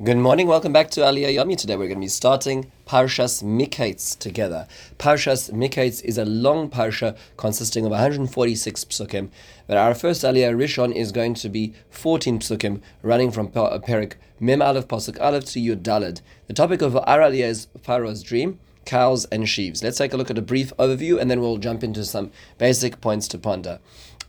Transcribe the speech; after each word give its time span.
Good 0.00 0.16
morning, 0.18 0.46
welcome 0.46 0.72
back 0.72 0.90
to 0.90 1.00
Aliyah 1.00 1.34
Yomi. 1.34 1.56
Today 1.56 1.74
we're 1.74 1.88
going 1.88 1.98
to 1.98 2.04
be 2.04 2.06
starting 2.06 2.70
Parshas 2.86 3.42
Miketz 3.42 4.16
together. 4.16 4.68
Parshas 4.96 5.50
Miketz 5.50 6.04
is 6.04 6.16
a 6.16 6.24
long 6.24 6.70
parsha 6.70 7.16
consisting 7.36 7.84
of 7.84 7.90
146 7.90 8.84
psukim, 8.84 9.28
but 9.66 9.76
our 9.76 9.96
first 9.96 10.22
Aliyah 10.22 10.54
Rishon 10.54 10.94
is 10.94 11.10
going 11.10 11.34
to 11.34 11.48
be 11.48 11.74
14 11.90 12.38
psukim, 12.38 12.80
running 13.02 13.32
from 13.32 13.48
Perek 13.48 14.12
Mem 14.38 14.62
Aleph 14.62 14.86
Pasuk 14.86 15.20
Aleph 15.20 15.46
to 15.46 15.58
Yud 15.58 15.82
Daled. 15.82 16.20
The 16.46 16.54
topic 16.54 16.80
of 16.80 16.96
our 16.96 17.18
Aliyah 17.18 17.48
is 17.48 17.66
Pharaoh's 17.82 18.22
dream, 18.22 18.60
cows 18.84 19.24
and 19.32 19.48
sheaves. 19.48 19.82
Let's 19.82 19.98
take 19.98 20.12
a 20.12 20.16
look 20.16 20.30
at 20.30 20.38
a 20.38 20.42
brief 20.42 20.72
overview 20.78 21.20
and 21.20 21.28
then 21.28 21.40
we'll 21.40 21.58
jump 21.58 21.82
into 21.82 22.04
some 22.04 22.30
basic 22.56 23.00
points 23.00 23.26
to 23.28 23.38
ponder. 23.38 23.80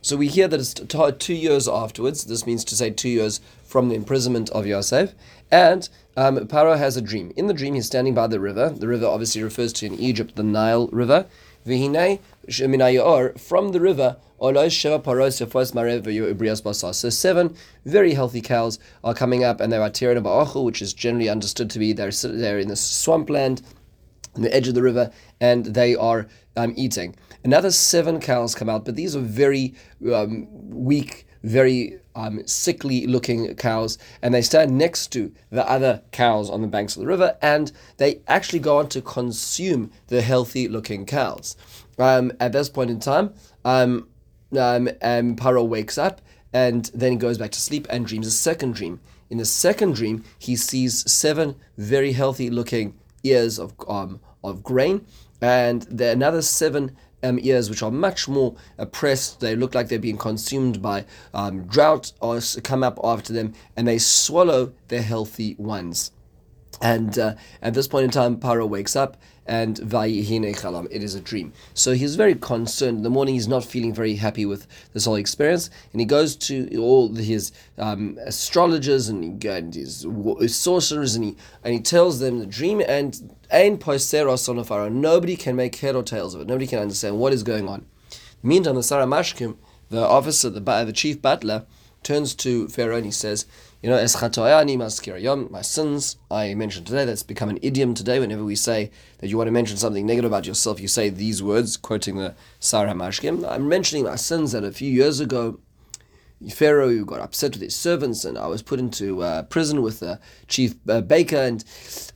So 0.02 0.16
we 0.16 0.28
hear 0.28 0.48
that 0.48 0.60
it's 0.60 0.74
two 1.18 1.34
years 1.34 1.68
afterwards. 1.68 2.24
This 2.24 2.46
means 2.46 2.64
to 2.64 2.76
say 2.76 2.90
two 2.90 3.10
years 3.10 3.40
from 3.64 3.88
the 3.88 3.94
imprisonment 3.94 4.48
of 4.50 4.66
Yosef. 4.66 5.14
And 5.50 5.88
um, 6.16 6.38
Paro 6.48 6.78
has 6.78 6.96
a 6.96 7.02
dream. 7.02 7.32
In 7.36 7.48
the 7.48 7.54
dream, 7.54 7.74
he's 7.74 7.86
standing 7.86 8.14
by 8.14 8.26
the 8.26 8.40
river. 8.40 8.70
The 8.70 8.88
river 8.88 9.06
obviously 9.06 9.42
refers 9.42 9.74
to 9.74 9.86
in 9.86 9.98
Egypt 9.98 10.36
the 10.36 10.42
Nile 10.42 10.88
River. 10.88 11.26
From 11.66 13.72
the 13.72 13.80
river, 13.80 14.16
so 16.92 17.10
seven 17.10 17.54
very 17.84 18.14
healthy 18.14 18.40
cows 18.40 18.78
are 19.04 19.12
coming 19.12 19.44
up, 19.44 19.60
and 19.60 19.70
they 19.70 19.76
are 19.76 19.90
Ba'achul, 19.90 20.64
which 20.64 20.80
is 20.80 20.94
generally 20.94 21.28
understood 21.28 21.68
to 21.68 21.78
be 21.78 21.92
they're, 21.92 22.10
they're 22.10 22.58
in 22.58 22.68
the 22.68 22.76
swampland, 22.76 23.60
the 24.34 24.54
edge 24.54 24.68
of 24.68 24.74
the 24.74 24.82
river, 24.82 25.10
and 25.40 25.66
they 25.66 25.94
are 25.94 26.26
um, 26.56 26.74
eating. 26.76 27.16
Another 27.44 27.70
seven 27.70 28.20
cows 28.20 28.54
come 28.54 28.68
out, 28.68 28.84
but 28.84 28.96
these 28.96 29.16
are 29.16 29.20
very 29.20 29.74
um, 30.12 30.46
weak, 30.50 31.26
very 31.42 31.98
um, 32.14 32.46
sickly 32.46 33.06
looking 33.06 33.54
cows, 33.54 33.98
and 34.22 34.34
they 34.34 34.42
stand 34.42 34.76
next 34.76 35.08
to 35.12 35.32
the 35.50 35.68
other 35.68 36.02
cows 36.12 36.50
on 36.50 36.62
the 36.62 36.68
banks 36.68 36.96
of 36.96 37.00
the 37.00 37.06
river, 37.06 37.36
and 37.40 37.72
they 37.96 38.20
actually 38.28 38.58
go 38.58 38.78
on 38.78 38.88
to 38.88 39.00
consume 39.00 39.90
the 40.08 40.22
healthy 40.22 40.68
looking 40.68 41.06
cows. 41.06 41.56
Um, 41.98 42.32
at 42.40 42.52
this 42.52 42.68
point 42.68 42.90
in 42.90 43.00
time, 43.00 43.34
um, 43.64 44.08
um, 44.56 44.88
um, 45.02 45.36
Paro 45.36 45.66
wakes 45.66 45.98
up 45.98 46.20
and 46.52 46.90
then 46.92 47.18
goes 47.18 47.38
back 47.38 47.52
to 47.52 47.60
sleep 47.60 47.86
and 47.90 48.06
dreams 48.06 48.26
a 48.26 48.30
second 48.30 48.74
dream. 48.74 49.00
In 49.28 49.38
the 49.38 49.44
second 49.44 49.94
dream, 49.94 50.24
he 50.38 50.56
sees 50.56 51.10
seven 51.10 51.54
very 51.78 52.12
healthy 52.12 52.50
looking 52.50 52.98
ears 53.22 53.58
of, 53.58 53.74
um, 53.88 54.20
of 54.42 54.62
grain, 54.62 55.04
and 55.40 55.82
there 55.82 56.10
are 56.10 56.12
another 56.12 56.42
seven 56.42 56.96
um, 57.22 57.38
ears 57.42 57.68
which 57.68 57.82
are 57.82 57.90
much 57.90 58.28
more 58.28 58.54
oppressed. 58.78 59.40
They 59.40 59.56
look 59.56 59.74
like 59.74 59.88
they're 59.88 59.98
being 59.98 60.18
consumed 60.18 60.80
by 60.80 61.04
um, 61.34 61.64
drought 61.66 62.12
or 62.20 62.40
come 62.62 62.82
up 62.82 62.98
after 63.02 63.32
them, 63.32 63.54
and 63.76 63.86
they 63.86 63.98
swallow 63.98 64.72
the 64.88 65.02
healthy 65.02 65.54
ones. 65.58 66.12
And 66.80 67.18
uh, 67.18 67.34
at 67.60 67.74
this 67.74 67.86
point 67.86 68.04
in 68.04 68.10
time, 68.10 68.38
Paro 68.38 68.66
wakes 68.66 68.96
up 68.96 69.18
and 69.46 69.76
Vayihine. 69.76 70.88
It 70.90 71.02
is 71.02 71.14
a 71.14 71.20
dream. 71.20 71.52
So 71.74 71.92
he's 71.92 72.14
very 72.14 72.34
concerned. 72.34 72.98
In 72.98 73.02
the 73.02 73.10
morning, 73.10 73.34
he's 73.34 73.48
not 73.48 73.64
feeling 73.64 73.92
very 73.92 74.14
happy 74.14 74.46
with 74.46 74.66
this 74.92 75.04
whole 75.04 75.16
experience. 75.16 75.70
And 75.92 76.00
he 76.00 76.06
goes 76.06 76.36
to 76.36 76.76
all 76.78 77.14
his 77.14 77.52
um, 77.76 78.18
astrologers 78.24 79.08
and, 79.08 79.44
and 79.44 79.74
his, 79.74 80.06
his, 80.38 80.56
sorcerers 80.56 81.16
and 81.16 81.24
he, 81.24 81.36
and 81.64 81.74
he 81.74 81.80
tells 81.80 82.20
them 82.20 82.38
the 82.38 82.46
dream. 82.46 82.80
And 82.86 83.34
Ein 83.52 83.78
Poisera 83.78 84.38
son 84.38 84.58
of 84.58 84.68
Pharaoh. 84.68 84.88
Nobody 84.88 85.36
can 85.36 85.56
make 85.56 85.74
head 85.76 85.96
or 85.96 86.02
tails 86.02 86.34
of 86.34 86.42
it. 86.42 86.46
Nobody 86.46 86.66
can 86.66 86.78
understand 86.78 87.18
what 87.18 87.32
is 87.32 87.42
going 87.42 87.68
on. 87.68 87.86
Meantime, 88.42 88.76
the 88.76 88.82
Sar 88.82 89.04
HaMashkim, 89.04 89.56
the 89.90 90.06
officer, 90.06 90.48
the, 90.48 90.60
the 90.60 90.92
chief 90.92 91.20
butler, 91.20 91.66
turns 92.02 92.34
to 92.36 92.68
Pharaoh 92.68 92.96
and 92.96 93.04
he 93.04 93.10
says, 93.10 93.46
you 93.82 93.88
know, 93.88 93.96
eschatoyani 93.96 94.76
maskirayom, 94.76 95.50
my 95.50 95.62
sins, 95.62 96.18
I 96.30 96.52
mentioned 96.54 96.86
today, 96.86 97.06
that's 97.06 97.22
become 97.22 97.48
an 97.48 97.58
idiom 97.62 97.94
today. 97.94 98.20
Whenever 98.20 98.44
we 98.44 98.54
say 98.54 98.90
that 99.18 99.28
you 99.28 99.38
want 99.38 99.48
to 99.48 99.52
mention 99.52 99.78
something 99.78 100.04
negative 100.04 100.30
about 100.30 100.46
yourself, 100.46 100.80
you 100.80 100.88
say 100.88 101.08
these 101.08 101.42
words, 101.42 101.78
quoting 101.78 102.16
the 102.16 102.34
Sar 102.58 102.86
HaMashkim. 102.86 103.48
I'm 103.50 103.68
mentioning 103.68 104.04
my 104.04 104.16
sins 104.16 104.52
that 104.52 104.64
a 104.64 104.72
few 104.72 104.90
years 104.90 105.18
ago, 105.18 105.60
Pharaoh 106.50 107.04
got 107.04 107.20
upset 107.20 107.52
with 107.52 107.62
his 107.62 107.74
servants, 107.74 108.24
and 108.24 108.36
I 108.36 108.48
was 108.48 108.62
put 108.62 108.80
into 108.80 109.22
uh, 109.22 109.42
prison 109.44 109.80
with 109.80 110.00
the 110.00 110.20
chief 110.46 110.74
uh, 110.88 111.00
baker, 111.00 111.36
and 111.36 111.64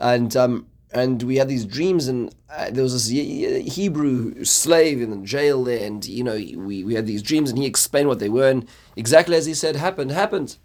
and 0.00 0.34
um, 0.36 0.66
and 0.92 1.22
we 1.22 1.36
had 1.36 1.48
these 1.48 1.66
dreams, 1.66 2.08
and 2.08 2.34
uh, 2.50 2.70
there 2.70 2.82
was 2.82 2.92
this 2.92 3.08
Hebrew 3.74 4.44
slave 4.44 5.03
in 5.03 5.10
the 5.10 5.26
jail 5.26 5.64
there, 5.64 5.86
and 5.86 6.04
you 6.06 6.24
know 6.24 6.34
we, 6.34 6.84
we 6.84 6.94
had 6.94 7.06
these 7.06 7.22
dreams, 7.22 7.50
and 7.50 7.58
he 7.58 7.66
explained 7.66 8.08
what 8.08 8.19
they 8.19 8.30
were, 8.30 8.48
and 8.48 8.66
exactly 8.97 9.36
as 9.36 9.44
he 9.44 9.54
said 9.54 9.76
happened 9.76 10.10
happened. 10.10 10.56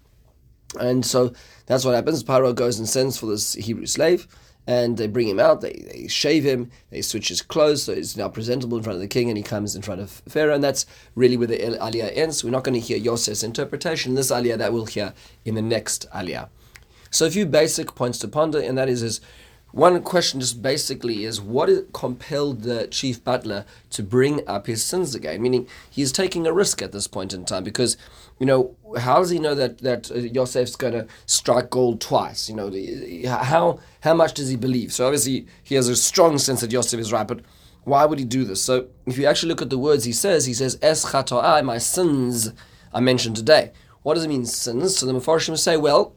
And 0.78 1.04
so 1.04 1.32
that's 1.66 1.84
what 1.84 1.94
happens. 1.94 2.22
Paro 2.22 2.54
goes 2.54 2.78
and 2.78 2.88
sends 2.88 3.16
for 3.16 3.26
this 3.26 3.54
Hebrew 3.54 3.86
slave, 3.86 4.28
and 4.66 4.96
they 4.96 5.08
bring 5.08 5.28
him 5.28 5.40
out. 5.40 5.60
They, 5.60 5.84
they 5.92 6.06
shave 6.06 6.44
him. 6.44 6.70
They 6.90 7.02
switch 7.02 7.28
his 7.28 7.42
clothes, 7.42 7.82
so 7.84 7.94
he's 7.94 8.16
now 8.16 8.28
presentable 8.28 8.76
in 8.76 8.84
front 8.84 8.96
of 8.96 9.00
the 9.00 9.08
king, 9.08 9.28
and 9.28 9.36
he 9.36 9.42
comes 9.42 9.74
in 9.74 9.82
front 9.82 10.00
of 10.00 10.10
Pharaoh. 10.28 10.54
And 10.54 10.62
that's 10.62 10.86
really 11.14 11.36
where 11.36 11.48
the 11.48 11.58
aliyah 11.58 12.16
ends. 12.16 12.44
We're 12.44 12.50
not 12.50 12.64
going 12.64 12.74
to 12.74 12.86
hear 12.86 12.98
Yosef's 12.98 13.42
interpretation. 13.42 14.14
This 14.14 14.30
aliyah 14.30 14.58
that 14.58 14.72
we'll 14.72 14.86
hear 14.86 15.12
in 15.44 15.54
the 15.56 15.62
next 15.62 16.06
aliyah. 16.14 16.48
So 17.10 17.26
a 17.26 17.30
few 17.30 17.46
basic 17.46 17.94
points 17.96 18.18
to 18.20 18.28
ponder, 18.28 18.60
and 18.60 18.78
that 18.78 18.88
is 18.88 19.02
is 19.02 19.20
one 19.72 20.02
question 20.02 20.40
just 20.40 20.62
basically 20.62 21.24
is 21.24 21.40
what 21.40 21.70
compelled 21.92 22.62
the 22.62 22.88
chief 22.88 23.22
butler 23.22 23.64
to 23.90 24.02
bring 24.02 24.46
up 24.48 24.66
his 24.66 24.84
sins 24.84 25.14
again? 25.14 25.40
Meaning 25.40 25.68
he's 25.88 26.12
taking 26.12 26.46
a 26.46 26.52
risk 26.52 26.82
at 26.82 26.92
this 26.92 27.06
point 27.06 27.32
in 27.32 27.44
time 27.44 27.62
because, 27.62 27.96
you 28.38 28.46
know, 28.46 28.76
how 28.98 29.18
does 29.18 29.30
he 29.30 29.38
know 29.38 29.54
that 29.54 29.78
that 29.78 30.10
uh, 30.10 30.16
Yosef's 30.16 30.76
going 30.76 30.94
to 30.94 31.06
strike 31.26 31.70
gold 31.70 32.00
twice? 32.00 32.48
You 32.48 32.56
know, 32.56 32.70
how 33.28 33.78
how 34.00 34.14
much 34.14 34.34
does 34.34 34.48
he 34.48 34.56
believe? 34.56 34.92
So 34.92 35.06
obviously 35.06 35.46
he 35.62 35.76
has 35.76 35.88
a 35.88 35.96
strong 35.96 36.38
sense 36.38 36.60
that 36.62 36.72
Yosef 36.72 36.98
is 36.98 37.12
right, 37.12 37.26
but 37.26 37.40
why 37.84 38.04
would 38.04 38.18
he 38.18 38.24
do 38.24 38.44
this? 38.44 38.62
So 38.62 38.88
if 39.06 39.16
you 39.16 39.26
actually 39.26 39.50
look 39.50 39.62
at 39.62 39.70
the 39.70 39.78
words 39.78 40.04
he 40.04 40.12
says, 40.12 40.46
he 40.46 40.54
says 40.54 40.78
es 40.82 41.04
chato'ai, 41.06 41.64
my 41.64 41.78
sins 41.78 42.52
I 42.92 43.00
mentioned 43.00 43.36
today. 43.36 43.72
What 44.02 44.14
does 44.14 44.24
it 44.24 44.28
mean 44.28 44.46
sins? 44.46 44.96
So 44.96 45.06
the 45.06 45.12
Mepharshim 45.12 45.56
say, 45.58 45.76
well, 45.76 46.16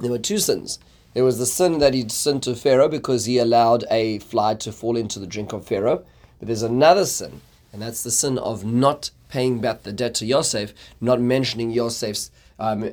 there 0.00 0.10
were 0.10 0.18
two 0.18 0.38
sins. 0.38 0.78
There 1.16 1.24
was 1.24 1.38
the 1.38 1.46
sin 1.46 1.78
that 1.78 1.94
he'd 1.94 2.12
sinned 2.12 2.42
to 2.42 2.54
Pharaoh 2.54 2.90
because 2.90 3.24
he 3.24 3.38
allowed 3.38 3.86
a 3.90 4.18
fly 4.18 4.54
to 4.56 4.70
fall 4.70 4.98
into 4.98 5.18
the 5.18 5.26
drink 5.26 5.54
of 5.54 5.66
Pharaoh. 5.66 6.04
But 6.38 6.48
there's 6.48 6.60
another 6.60 7.06
sin, 7.06 7.40
and 7.72 7.80
that's 7.80 8.02
the 8.02 8.10
sin 8.10 8.36
of 8.36 8.66
not 8.66 9.12
paying 9.30 9.58
back 9.58 9.82
the 9.82 9.94
debt 9.94 10.14
to 10.16 10.26
Yosef, 10.26 10.74
not 11.00 11.18
mentioning 11.18 11.70
Yosef's 11.70 12.30
um, 12.58 12.90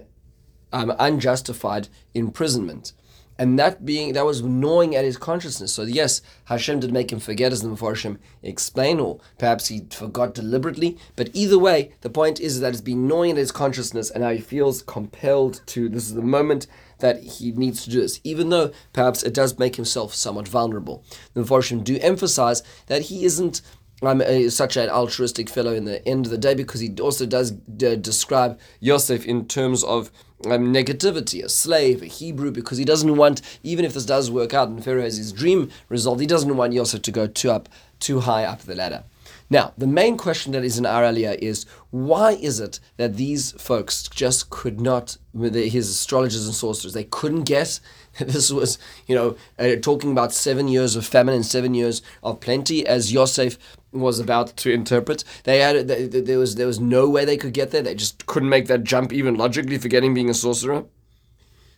um, 0.72 0.94
unjustified 1.00 1.90
imprisonment. 2.14 2.94
And 3.38 3.60
that 3.60 3.86
being 3.86 4.14
that 4.14 4.26
was 4.26 4.42
gnawing 4.42 4.96
at 4.96 5.04
his 5.04 5.18
consciousness. 5.18 5.74
So 5.74 5.82
yes, 5.82 6.22
Hashem 6.46 6.80
did 6.80 6.94
make 6.94 7.12
him 7.12 7.20
forget, 7.20 7.52
as 7.52 7.62
the 7.62 7.68
Mepharshim 7.68 8.20
explain, 8.42 9.02
or 9.02 9.20
perhaps 9.38 9.68
he 9.68 9.82
forgot 9.90 10.34
deliberately. 10.34 10.98
But 11.18 11.30
either 11.34 11.60
way, 11.60 11.92
the 12.00 12.10
point 12.10 12.40
is 12.40 12.62
that 12.62 12.70
it's 12.70 12.80
been 12.80 13.06
gnawing 13.06 13.32
at 13.32 13.38
his 13.38 13.52
consciousness, 13.52 14.10
and 14.10 14.24
now 14.24 14.30
he 14.30 14.40
feels 14.40 14.82
compelled 14.82 15.60
to. 15.66 15.90
This 15.90 16.06
is 16.06 16.14
the 16.14 16.22
moment 16.22 16.68
that 17.00 17.22
he 17.24 17.52
needs 17.52 17.84
to 17.84 17.90
do 17.90 18.02
this, 18.02 18.20
even 18.24 18.50
though 18.50 18.72
perhaps 18.94 19.24
it 19.24 19.34
does 19.34 19.60
make 19.60 19.76
himself 19.76 20.14
somewhat 20.14 20.48
vulnerable. 20.48 21.04
The 21.34 21.42
Mepharshim 21.42 21.84
do 21.84 21.98
emphasize 22.00 22.64
that 22.88 23.04
he 23.04 23.26
isn't 23.26 23.62
um, 24.02 24.22
such 24.50 24.78
an 24.78 24.90
altruistic 24.90 25.50
fellow 25.50 25.74
in 25.74 25.86
the 25.86 26.06
end 26.08 26.26
of 26.26 26.32
the 26.32 26.38
day 26.38 26.54
because 26.54 26.82
he 26.82 26.94
also 27.00 27.26
does 27.26 27.52
d- 27.52 27.96
describe 27.96 28.60
Yosef 28.80 29.26
in 29.26 29.48
terms 29.48 29.84
of 29.84 30.12
um, 30.46 30.74
negativity, 30.74 31.44
a 31.44 31.50
slave, 31.50 32.02
a 32.02 32.06
Hebrew, 32.06 32.52
because 32.52 32.78
he 32.78 32.86
doesn't 32.86 33.16
want, 33.16 33.42
even 33.64 33.86
if 33.86 33.94
this 33.94 34.06
does 34.06 34.30
work 34.30 34.54
out 34.54 34.68
and 34.68 34.84
Pharaoh 34.84 35.04
has 35.04 35.18
his 35.18 35.32
dream 35.32 35.70
resolved, 35.90 36.20
he 36.20 36.28
doesn't 36.28 36.56
want 36.56 36.74
Yosef 36.74 37.02
to 37.04 37.12
go 37.12 37.28
too 37.28 37.52
up, 37.52 37.70
too 38.00 38.22
high 38.22 38.44
up 38.44 38.60
the 38.60 38.76
ladder. 38.76 39.04
Now, 39.50 39.74
the 39.78 39.88
main 39.88 40.18
question 40.18 40.52
that 40.54 40.64
is 40.64 40.78
in 40.78 40.86
our 40.86 41.04
aliyah 41.04 41.38
is 41.40 41.66
why 41.92 42.32
is 42.34 42.60
it 42.60 42.80
that 42.98 43.18
these 43.18 43.52
folks 43.54 44.08
just 44.08 44.50
could 44.50 44.82
not, 44.82 45.18
his 45.38 45.90
astrologers 45.90 46.46
and 46.46 46.56
sorcerers, 46.56 46.94
they 46.94 47.04
couldn't 47.04 47.44
guess 47.44 47.82
this 48.20 48.52
was, 48.52 48.78
you 49.08 49.16
know, 49.16 49.36
uh, 49.60 49.76
talking 49.82 50.12
about 50.12 50.34
seven 50.34 50.68
years 50.68 50.96
of 50.96 51.06
famine 51.06 51.36
and 51.36 51.46
seven 51.46 51.74
years 51.74 52.02
of 52.22 52.40
plenty, 52.40 52.86
as 52.86 53.12
Yosef 53.12 53.58
was 53.92 54.20
about 54.20 54.56
to 54.58 54.72
interpret. 54.72 55.24
They 55.44 55.60
had 55.60 55.88
they, 55.88 56.08
there 56.08 56.40
was 56.40 56.56
there 56.56 56.68
was 56.68 56.80
no 56.80 57.10
way 57.10 57.26
they 57.26 57.38
could 57.38 57.54
get 57.54 57.72
there. 57.72 57.82
They 57.82 57.96
just 57.96 58.26
couldn't 58.26 58.50
make 58.50 58.68
that 58.68 58.84
jump 58.84 59.12
even 59.14 59.36
logically, 59.36 59.78
forgetting 59.78 60.14
being 60.14 60.30
a 60.30 60.34
sorcerer. 60.34 60.86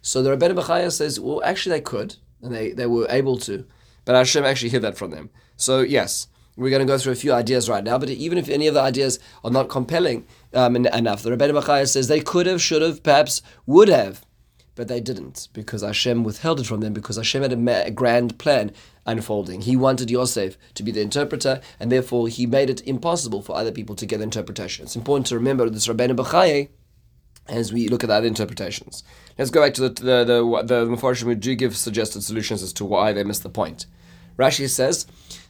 So 0.02 0.22
the 0.22 0.36
Rebbeinu 0.36 0.62
Bechaya 0.62 0.92
says, 0.92 1.20
well, 1.20 1.42
actually 1.44 1.78
they 1.78 1.82
could, 1.82 2.18
and 2.42 2.54
they, 2.54 2.74
they 2.74 2.86
were 2.86 3.08
able 3.10 3.38
to, 3.40 3.66
but 4.06 4.14
Hashem 4.14 4.46
actually 4.46 4.70
hid 4.70 4.84
that 4.84 4.98
from 4.98 5.10
them. 5.10 5.32
So 5.56 5.82
yes, 5.82 6.28
we're 6.58 6.70
going 6.70 6.86
to 6.86 6.92
go 6.92 6.98
through 6.98 7.14
a 7.14 7.18
few 7.18 7.34
ideas 7.34 7.70
right 7.70 7.84
now, 7.84 7.98
but 7.98 8.10
even 8.10 8.38
if 8.38 8.48
any 8.50 8.68
of 8.68 8.74
the 8.74 8.82
ideas 8.82 9.20
are 9.44 9.52
not 9.52 9.70
compelling 9.70 10.26
um, 10.54 10.76
enough, 10.76 11.22
the 11.22 11.32
Rebbeinu 11.32 11.62
Bechaya 11.62 11.88
says 11.88 12.08
they 12.08 12.22
could 12.22 12.46
have, 12.46 12.62
should 12.62 12.82
have, 12.82 13.04
perhaps 13.04 13.42
would 13.66 13.90
have, 13.90 14.26
but 14.76 14.88
they 14.88 15.00
didn't 15.00 15.50
because 15.54 15.82
Hashem 15.82 16.24
withheld 16.24 16.60
it 16.60 16.66
from 16.66 16.82
them 16.82 16.94
because 16.94 17.18
Hashem 17.18 17.42
had 17.42 17.54
a, 17.54 17.58
ma- 17.58 17.84
a 17.86 17.92
grand 17.92 18.38
plan 18.38 18.72
unfolding. 19.06 19.62
He 19.62 19.76
wanted 19.76 20.12
Yosef 20.12 20.58
to 20.74 20.84
be 20.84 20.92
the 20.92 21.02
interpreter, 21.02 21.62
and 21.80 21.92
therefore 21.92 22.28
he 22.28 22.46
made 22.46 22.70
it 22.70 22.86
impossible 22.88 23.42
for 23.42 23.56
other 23.56 23.72
people 23.72 23.96
to 23.96 24.06
get 24.06 24.18
the 24.18 24.24
interpretation. 24.24 24.86
It's 24.86 24.96
important 24.96 25.28
to 25.28 25.36
remember 25.36 25.70
this 25.70 25.88
Rabbeinu 25.88 26.16
Bechaye 26.16 26.70
as 27.48 27.72
we 27.72 27.88
look 27.88 28.04
at 28.04 28.08
the 28.08 28.16
other 28.16 28.28
interpretations. 28.28 29.04
Let's 29.38 29.52
go 29.52 29.62
back 29.62 29.74
to 29.76 29.90
the 29.90 29.90
the 29.90 30.26
the, 30.26 30.64
the 30.64 30.86
Mepharshim 30.86 31.24
who 31.24 31.36
do 31.36 31.56
give 31.56 31.78
suggested 31.78 32.24
solutions 32.24 32.64
as 32.64 32.74
to 32.74 32.86
why 32.86 33.14
they 33.14 33.24
missed 33.24 33.44
the 33.44 33.50
point. 33.50 33.86
Rashi 34.38 34.70
says 34.70 35.06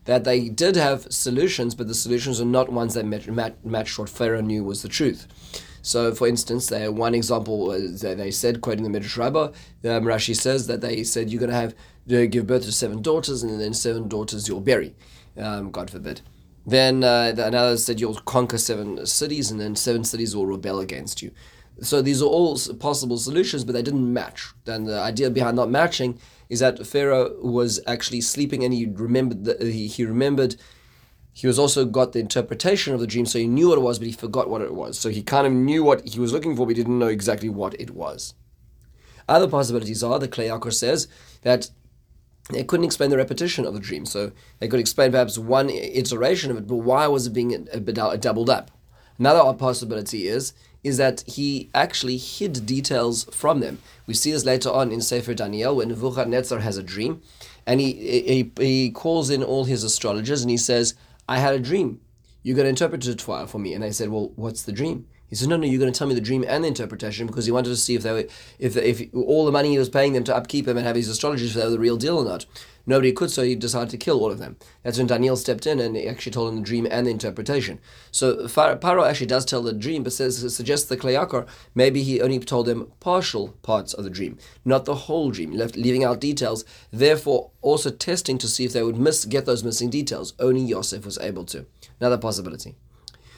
that 0.06 0.24
they 0.24 0.50
did 0.50 0.76
have 0.76 1.12
solutions, 1.12 1.76
but 1.76 1.88
the 1.88 1.96
solutions 1.96 2.40
are 2.40 2.46
not 2.46 2.72
ones 2.72 2.94
that 2.94 3.06
match, 3.06 3.28
match, 3.28 3.56
matched 3.64 3.98
what 3.98 4.10
Pharaoh 4.10 4.42
knew 4.42 4.64
was 4.64 4.82
the 4.82 4.90
truth. 4.90 5.28
So, 5.82 6.16
for 6.16 6.28
instance, 6.28 6.68
they, 6.68 6.90
one 6.90 7.14
example 7.14 7.60
was 7.68 8.02
they 8.02 8.32
said, 8.32 8.62
quoting 8.62 8.84
the 8.84 8.90
Midrash 8.90 9.18
Rabbah, 9.18 9.46
um, 9.46 10.04
Rashi 10.04 10.36
says 10.36 10.66
that 10.68 10.82
they 10.82 11.04
said 11.04 11.30
you're 11.30 11.40
going 11.40 11.52
to 11.52 11.56
have 11.56 11.76
to 12.08 12.28
give 12.28 12.48
birth 12.48 12.64
to 12.64 12.72
seven 12.72 13.02
daughters, 13.02 13.44
and 13.44 13.60
then 13.60 13.74
seven 13.74 14.08
daughters 14.08 14.48
you'll 14.48 14.62
bury, 14.62 14.96
um, 15.38 15.70
God 15.72 15.92
forbid. 15.92 16.22
Then 16.66 17.04
uh, 17.04 17.36
another 17.38 17.78
said 17.78 18.00
you'll 18.00 18.16
conquer 18.16 18.58
seven 18.58 19.06
cities, 19.06 19.52
and 19.52 19.60
then 19.60 19.76
seven 19.76 20.04
cities 20.04 20.36
will 20.36 20.48
rebel 20.48 20.80
against 20.80 21.22
you. 21.22 21.32
So 21.82 22.02
these 22.02 22.22
are 22.22 22.26
all 22.26 22.58
possible 22.80 23.18
solutions, 23.18 23.64
but 23.64 23.74
they 23.74 23.84
didn't 23.84 24.12
match. 24.12 24.54
And 24.66 24.88
the 24.88 25.00
idea 25.00 25.30
behind 25.30 25.58
not 25.58 25.70
matching 25.70 26.18
is 26.50 26.60
that 26.60 26.86
Pharaoh 26.86 27.36
was 27.42 27.80
actually 27.88 28.22
sleeping, 28.22 28.64
and 28.64 28.74
he 28.74 28.86
remembered 28.86 29.46
that 29.46 29.62
he, 29.62 29.88
he 29.88 30.06
remembered. 30.06 30.56
He 31.34 31.48
was 31.48 31.60
also 31.60 31.84
got 31.84 32.14
the 32.14 32.20
interpretation 32.20 32.94
of 32.94 33.02
the 33.02 33.08
dream, 33.08 33.26
so 33.26 33.40
he 33.40 33.48
knew 33.48 33.70
what 33.70 33.78
it 33.78 33.82
was, 33.82 34.00
but 34.00 34.08
he 34.08 34.14
forgot 34.14 34.50
what 34.50 34.62
it 34.62 34.74
was. 34.74 34.98
So 34.98 35.10
he 35.10 35.22
kind 35.22 35.46
of 35.46 35.52
knew 35.52 35.84
what 35.84 36.08
he 36.08 36.18
was 36.18 36.32
looking 36.32 36.56
for, 36.56 36.66
but 36.66 36.78
he 36.78 36.82
didn't 36.82 36.98
know 36.98 37.08
exactly 37.08 37.50
what 37.50 37.80
it 37.80 37.92
was. 37.92 38.36
Other 39.28 39.48
possibilities 39.48 40.02
are 40.02 40.18
the 40.18 40.28
Kli 40.30 40.48
Yakar 40.48 40.74
says 40.74 41.08
that 41.42 41.70
they 42.52 42.64
couldn't 42.64 42.86
explain 42.86 43.10
the 43.10 43.18
repetition 43.18 43.66
of 43.66 43.74
the 43.74 43.80
dream, 43.80 44.06
so 44.06 44.32
they 44.60 44.68
could 44.68 44.80
explain 44.80 45.12
perhaps 45.12 45.38
one 45.38 45.70
iteration 45.70 46.52
of 46.52 46.58
it, 46.58 46.68
but 46.68 46.78
why 46.78 47.08
was 47.08 47.28
it 47.28 47.34
being 47.34 47.68
uh, 47.74 48.16
doubled 48.18 48.50
up? 48.50 48.72
Another 49.18 49.54
possibility 49.54 50.28
is 50.28 50.54
is 50.86 50.98
that 50.98 51.24
he 51.26 51.68
actually 51.74 52.16
hid 52.16 52.66
details 52.68 53.24
from 53.32 53.60
them. 53.60 53.80
We 54.06 54.14
see 54.14 54.32
this 54.32 54.46
later 54.46 54.70
on 54.70 54.92
in 54.92 55.02
Sefer 55.02 55.34
Daniel 55.34 55.76
when 55.76 55.90
Nebuchadnezzar 55.90 56.60
has 56.60 56.78
a 56.78 56.84
dream, 56.84 57.24
and 57.66 57.82
he, 57.82 57.94
he, 57.94 58.52
he 58.64 58.92
calls 58.92 59.32
in 59.32 59.42
all 59.42 59.66
his 59.66 59.84
astrologers 59.84 60.44
and 60.44 60.52
he 60.52 60.58
says, 60.58 60.94
I 61.28 61.40
had 61.40 61.56
a 61.56 61.60
dream. 61.60 62.02
You're 62.44 62.56
going 62.56 62.66
to 62.66 62.70
interpret 62.70 63.08
it 63.08 63.20
for 63.20 63.58
me. 63.58 63.74
And 63.74 63.84
I 63.84 63.90
said, 63.90 64.10
Well, 64.10 64.32
what's 64.36 64.62
the 64.62 64.72
dream? 64.72 65.08
He 65.28 65.36
said, 65.36 65.50
No, 65.50 65.58
no, 65.58 65.66
you're 65.66 65.80
going 65.80 65.92
to 65.92 65.98
tell 65.98 66.08
me 66.08 66.14
the 66.14 66.22
dream 66.22 66.46
and 66.48 66.64
the 66.64 66.68
interpretation 66.68 67.26
because 67.26 67.48
he 67.48 67.52
wanted 67.52 67.70
to 67.70 67.76
see 67.76 67.96
if 67.96 68.04
they 68.04 68.12
were, 68.12 68.26
if, 68.60 68.78
if 68.78 69.12
all 69.16 69.46
the 69.46 69.52
money 69.52 69.72
he 69.72 69.80
was 69.80 69.90
paying 69.90 70.14
them 70.14 70.24
to 70.26 70.36
upkeep 70.36 70.68
him 70.68 70.78
and 70.78 70.86
have 70.86 70.96
his 70.96 71.10
astrologers, 71.10 71.50
if 71.50 71.56
they 71.56 71.64
were 71.66 71.72
the 71.72 71.80
real 71.80 71.98
deal 71.98 72.20
or 72.20 72.26
not. 72.26 72.46
Nobody 72.86 73.12
could, 73.12 73.32
so 73.32 73.44
he 73.44 73.56
decided 73.56 73.90
to 73.90 73.98
kill 73.98 74.20
all 74.20 74.32
of 74.32 74.38
them. 74.38 74.58
That's 74.84 74.98
when 74.98 75.08
Daniel 75.08 75.36
stepped 75.36 75.66
in 75.66 75.80
and 75.80 75.96
he 75.96 76.08
actually 76.08 76.32
told 76.32 76.50
him 76.50 76.58
the 76.58 76.62
dream 76.62 76.88
and 76.90 77.08
the 77.08 77.12
interpretation. 77.12 77.80
So 78.12 78.48
Paro 78.48 79.08
actually 79.08 79.28
does 79.28 79.46
tell 79.46 79.64
the 79.64 79.74
dream, 79.74 80.04
but 80.04 80.14
says 80.14 80.56
suggests 80.56 80.88
the 80.88 80.98
Kli 80.98 81.20
Yakar 81.20 81.48
maybe 81.74 82.04
he 82.04 82.22
only 82.22 82.40
told 82.40 82.68
them 82.68 82.92
partial 83.00 83.50
parts 83.64 83.94
of 83.94 84.04
the 84.04 84.10
dream, 84.10 84.38
not 84.64 84.86
the 84.86 84.96
whole 84.96 85.32
dream, 85.32 85.52
left 85.52 85.76
leaving 85.76 86.04
out 86.04 86.22
details. 86.22 86.64
Therefore, 86.92 87.52
also 87.62 87.90
testing 87.90 88.38
to 88.38 88.48
see 88.48 88.66
if 88.66 88.74
they 88.74 88.84
would 88.84 88.98
miss 88.98 89.26
get 89.26 89.46
those 89.46 89.64
missing 89.64 89.90
details. 89.90 90.34
Only 90.40 90.62
Yosef 90.62 91.06
was 91.06 91.18
able 91.18 91.46
to. 91.46 91.66
Another 92.00 92.18
possibility. 92.18 92.76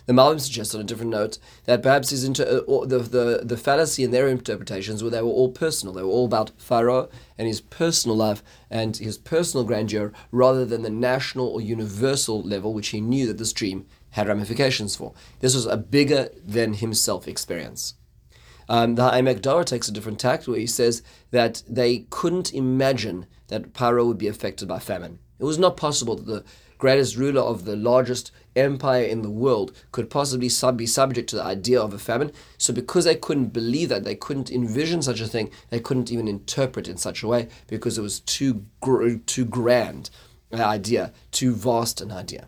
The 0.07 0.13
Malbim 0.13 0.39
suggests 0.39 0.73
on 0.73 0.79
a 0.79 0.85
different 0.85 1.11
note 1.11 1.37
that 1.65 1.83
perhaps 1.83 2.11
his 2.11 2.23
inter- 2.23 2.63
uh, 2.65 2.85
the, 2.85 2.99
the, 2.99 3.41
the 3.43 3.57
fallacy 3.57 4.05
in 4.05 4.11
their 4.11 4.29
interpretations 4.29 5.03
were 5.03 5.09
they 5.09 5.21
were 5.21 5.27
all 5.27 5.51
personal. 5.51 5.93
They 5.93 6.01
were 6.01 6.07
all 6.09 6.25
about 6.25 6.51
Pharaoh 6.57 7.09
and 7.37 7.45
his 7.45 7.59
personal 7.59 8.15
life 8.15 8.41
and 8.69 8.95
his 8.95 9.17
personal 9.17 9.65
grandeur 9.65 10.13
rather 10.31 10.65
than 10.65 10.81
the 10.81 10.89
national 10.89 11.47
or 11.47 11.59
universal 11.59 12.41
level, 12.41 12.73
which 12.73 12.89
he 12.89 13.01
knew 13.01 13.27
that 13.27 13.37
this 13.37 13.51
dream 13.51 13.85
had 14.11 14.29
ramifications 14.29 14.95
for. 14.95 15.13
This 15.41 15.53
was 15.53 15.65
a 15.65 15.75
bigger 15.75 16.29
than 16.41 16.75
himself 16.75 17.27
experience. 17.27 17.95
Um, 18.69 18.95
the 18.95 19.03
Ha'amek 19.09 19.41
Davar 19.41 19.65
takes 19.65 19.89
a 19.89 19.93
different 19.93 20.19
tact 20.19 20.47
where 20.47 20.59
he 20.59 20.67
says 20.67 21.03
that 21.31 21.63
they 21.67 22.05
couldn't 22.09 22.53
imagine 22.53 23.25
that 23.47 23.73
Paro 23.73 24.07
would 24.07 24.17
be 24.17 24.27
affected 24.27 24.69
by 24.69 24.79
famine. 24.79 25.19
It 25.39 25.43
was 25.43 25.59
not 25.59 25.77
possible 25.77 26.15
that 26.15 26.25
the 26.25 26.43
greatest 26.77 27.15
ruler 27.15 27.41
of 27.41 27.65
the 27.65 27.75
largest 27.75 28.31
empire 28.55 29.03
in 29.03 29.21
the 29.21 29.29
world 29.29 29.71
could 29.91 30.09
possibly 30.09 30.49
sub- 30.49 30.77
be 30.77 30.87
subject 30.87 31.29
to 31.29 31.35
the 31.35 31.43
idea 31.43 31.79
of 31.81 31.93
a 31.93 31.99
famine. 31.99 32.31
So, 32.57 32.73
because 32.73 33.05
they 33.05 33.15
couldn't 33.15 33.53
believe 33.53 33.89
that, 33.89 34.03
they 34.03 34.15
couldn't 34.15 34.51
envision 34.51 35.01
such 35.01 35.21
a 35.21 35.27
thing, 35.27 35.51
they 35.69 35.79
couldn't 35.79 36.11
even 36.11 36.27
interpret 36.27 36.87
in 36.87 36.97
such 36.97 37.23
a 37.23 37.27
way 37.27 37.47
because 37.67 37.97
it 37.97 38.01
was 38.01 38.19
too 38.19 38.65
gr- 38.81 39.15
too 39.25 39.45
grand 39.45 40.09
an 40.51 40.61
idea, 40.61 41.13
too 41.31 41.53
vast 41.53 42.01
an 42.01 42.11
idea. 42.11 42.47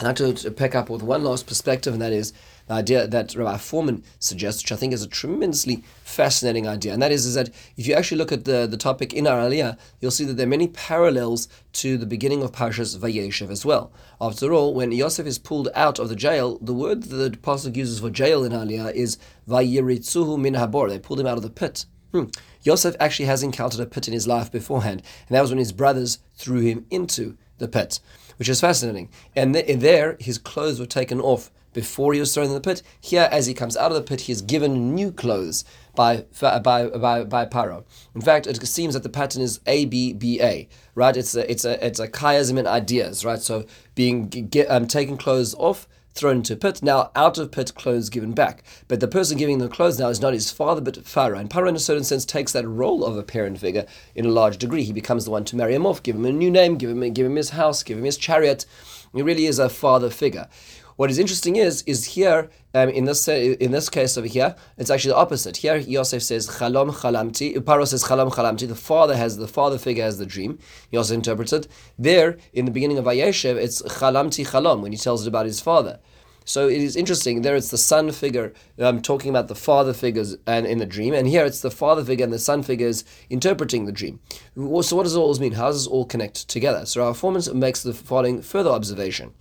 I'd 0.00 0.06
like 0.06 0.16
to, 0.16 0.34
to 0.34 0.50
pick 0.50 0.74
up 0.74 0.90
with 0.90 1.02
one 1.02 1.22
last 1.22 1.46
perspective, 1.46 1.92
and 1.92 2.02
that 2.02 2.12
is 2.12 2.32
the 2.66 2.74
idea 2.74 3.06
that 3.06 3.34
Rabbi 3.34 3.56
Fohrman 3.56 4.02
suggests, 4.18 4.62
which 4.62 4.72
I 4.72 4.76
think 4.76 4.92
is 4.92 5.02
a 5.02 5.08
tremendously 5.08 5.84
fascinating 6.02 6.66
idea, 6.66 6.92
and 6.92 7.02
that 7.02 7.12
is, 7.12 7.26
is 7.26 7.34
that 7.34 7.50
if 7.76 7.86
you 7.86 7.94
actually 7.94 8.18
look 8.18 8.32
at 8.32 8.44
the, 8.44 8.66
the 8.66 8.76
topic 8.76 9.12
in 9.12 9.26
our 9.26 9.38
Aliyah, 9.38 9.78
you'll 10.00 10.10
see 10.10 10.24
that 10.24 10.34
there 10.34 10.46
are 10.46 10.50
many 10.50 10.68
parallels 10.68 11.46
to 11.74 11.96
the 11.96 12.06
beginning 12.06 12.42
of 12.42 12.52
Parshas 12.52 12.96
Vayeshev 12.96 13.50
as 13.50 13.64
well. 13.64 13.92
After 14.20 14.52
all, 14.52 14.74
when 14.74 14.92
Yosef 14.92 15.26
is 15.26 15.38
pulled 15.38 15.68
out 15.74 15.98
of 15.98 16.08
the 16.08 16.16
jail, 16.16 16.58
the 16.60 16.74
word 16.74 17.04
that 17.04 17.16
the 17.16 17.38
Apostle 17.38 17.76
uses 17.76 18.00
for 18.00 18.10
jail 18.10 18.44
in 18.44 18.52
Aliyah 18.52 18.92
is 18.94 19.18
Vayiritzuhu 19.48 20.38
min 20.38 20.54
habor. 20.54 20.88
They 20.88 20.98
pulled 20.98 21.20
him 21.20 21.26
out 21.26 21.36
of 21.36 21.42
the 21.42 21.50
pit. 21.50 21.86
Hmm. 22.12 22.24
Yosef 22.62 22.94
actually 23.00 23.26
has 23.26 23.42
encountered 23.42 23.80
a 23.80 23.86
pit 23.86 24.06
in 24.06 24.14
his 24.14 24.28
life 24.28 24.50
beforehand, 24.50 25.02
and 25.28 25.36
that 25.36 25.40
was 25.40 25.50
when 25.50 25.58
his 25.58 25.72
brothers 25.72 26.18
threw 26.34 26.60
him 26.60 26.86
into 26.90 27.36
the 27.62 27.68
pit, 27.68 28.00
which 28.38 28.50
is 28.50 28.60
fascinating. 28.60 29.08
And 29.34 29.54
there, 29.54 30.16
his 30.20 30.36
clothes 30.36 30.78
were 30.78 30.86
taken 30.86 31.20
off 31.20 31.50
before 31.72 32.12
he 32.12 32.20
was 32.20 32.34
thrown 32.34 32.48
in 32.48 32.52
the 32.52 32.60
pit. 32.60 32.82
Here, 33.00 33.28
as 33.32 33.46
he 33.46 33.54
comes 33.54 33.78
out 33.78 33.90
of 33.90 33.96
the 33.96 34.02
pit, 34.02 34.22
he 34.22 34.32
is 34.32 34.42
given 34.42 34.94
new 34.94 35.10
clothes 35.10 35.64
by 35.94 36.26
by 36.40 36.58
by, 36.58 37.24
by 37.24 37.46
Paro. 37.46 37.84
In 38.14 38.20
fact, 38.20 38.46
it 38.46 38.66
seems 38.66 38.92
that 38.92 39.02
the 39.02 39.08
pattern 39.08 39.40
is 39.40 39.60
A 39.66 39.86
B 39.86 40.12
B 40.12 40.38
A. 40.42 40.68
Right? 40.94 41.16
It's 41.16 41.34
a 41.34 41.50
it's 41.50 41.64
a 41.64 41.82
it's 41.84 42.00
a 42.00 42.08
chiasm 42.08 42.58
in 42.58 42.66
ideas. 42.66 43.24
Right? 43.24 43.40
So 43.40 43.64
being 43.94 44.28
get, 44.28 44.70
um, 44.70 44.86
taking 44.86 45.16
clothes 45.16 45.54
off. 45.54 45.88
Thrown 46.14 46.36
into 46.36 46.52
a 46.52 46.56
pit, 46.56 46.82
now 46.82 47.10
out 47.16 47.38
of 47.38 47.50
pit, 47.50 47.74
clothes 47.74 48.10
given 48.10 48.32
back. 48.32 48.62
But 48.86 49.00
the 49.00 49.08
person 49.08 49.38
giving 49.38 49.58
the 49.58 49.68
clothes 49.68 49.98
now 49.98 50.08
is 50.08 50.20
not 50.20 50.34
his 50.34 50.50
father, 50.50 50.82
but 50.82 51.06
Pharaoh. 51.06 51.38
And 51.38 51.50
Pharaoh, 51.50 51.70
in 51.70 51.76
a 51.76 51.80
certain 51.80 52.04
sense, 52.04 52.26
takes 52.26 52.52
that 52.52 52.68
role 52.68 53.02
of 53.02 53.16
a 53.16 53.22
parent 53.22 53.58
figure 53.58 53.86
in 54.14 54.26
a 54.26 54.30
large 54.30 54.58
degree. 54.58 54.82
He 54.82 54.92
becomes 54.92 55.24
the 55.24 55.30
one 55.30 55.44
to 55.46 55.56
marry 55.56 55.74
him 55.74 55.86
off, 55.86 56.02
give 56.02 56.16
him 56.16 56.26
a 56.26 56.32
new 56.32 56.50
name, 56.50 56.76
give 56.76 56.90
him, 56.90 57.00
give 57.14 57.26
him 57.26 57.36
his 57.36 57.50
house, 57.50 57.82
give 57.82 57.96
him 57.96 58.04
his 58.04 58.18
chariot. 58.18 58.66
He 59.14 59.22
really 59.22 59.46
is 59.46 59.58
a 59.58 59.68
father 59.68 60.10
figure. 60.10 60.48
What 60.96 61.10
is 61.10 61.18
interesting 61.18 61.56
is 61.56 61.82
is 61.82 62.04
here 62.04 62.50
um, 62.74 62.88
in 62.88 63.04
this 63.04 63.28
uh, 63.28 63.32
in 63.32 63.70
this 63.72 63.88
case 63.88 64.16
over 64.18 64.26
here, 64.26 64.54
it's 64.76 64.90
actually 64.90 65.12
the 65.12 65.16
opposite. 65.16 65.58
Here 65.58 65.76
Yosef 65.76 66.22
says 66.22 66.48
chalom 66.48 66.92
chalamti. 66.92 67.54
Paro 67.58 67.86
says 67.86 68.04
chalom 68.04 68.30
chalamti. 68.30 68.68
The 68.68 68.74
father 68.74 69.16
has 69.16 69.36
the 69.36 69.48
father 69.48 69.78
figure 69.78 70.04
has 70.04 70.18
the 70.18 70.26
dream. 70.26 70.58
Also 70.94 71.14
interprets 71.14 71.52
it. 71.52 71.68
There 71.98 72.38
in 72.52 72.66
the 72.66 72.70
beginning 72.70 72.98
of 72.98 73.06
Vayeshev, 73.06 73.56
it's 73.56 73.82
chalamti 73.82 74.46
chalom 74.46 74.82
when 74.82 74.92
he 74.92 74.98
tells 74.98 75.24
it 75.24 75.28
about 75.28 75.46
his 75.46 75.60
father. 75.60 75.98
So 76.44 76.68
it 76.68 76.80
is 76.80 76.96
interesting. 76.96 77.42
There 77.42 77.56
it's 77.56 77.70
the 77.70 77.78
son 77.78 78.10
figure 78.10 78.52
um, 78.78 79.00
talking 79.00 79.30
about 79.30 79.48
the 79.48 79.54
father 79.54 79.92
figures 79.92 80.36
and 80.46 80.66
in 80.66 80.78
the 80.78 80.86
dream, 80.86 81.14
and 81.14 81.28
here 81.28 81.44
it's 81.44 81.60
the 81.60 81.70
father 81.70 82.04
figure 82.04 82.24
and 82.24 82.32
the 82.32 82.38
son 82.38 82.62
figures 82.62 83.04
interpreting 83.30 83.84
the 83.84 83.92
dream. 83.92 84.20
So 84.56 84.96
what 84.96 85.04
does 85.04 85.16
all 85.16 85.28
this 85.28 85.40
mean? 85.40 85.52
How 85.52 85.68
does 85.68 85.84
this 85.84 85.86
all 85.86 86.04
connect 86.04 86.48
together? 86.48 86.84
So 86.86 87.00
Rav 87.02 87.20
Fohrman 87.20 87.54
makes 87.54 87.82
the 87.82 87.94
following 87.94 88.42
further 88.42 88.70
observation. 88.70 89.32